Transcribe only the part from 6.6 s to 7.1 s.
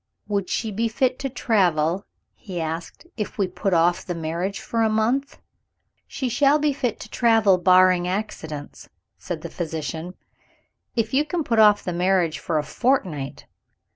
fit to